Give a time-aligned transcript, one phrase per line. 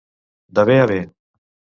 [0.59, 0.97] De bé a bé.